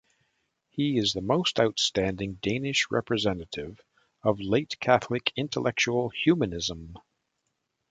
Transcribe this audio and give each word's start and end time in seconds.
He 0.71 0.97
is 0.97 1.13
the 1.13 1.21
most 1.21 1.59
outstanding 1.59 2.39
Danish 2.41 2.87
representative 2.89 3.79
of 4.23 4.39
late 4.39 4.79
Catholic 4.79 5.31
intellectual 5.35 6.09
humanism. 6.09 6.97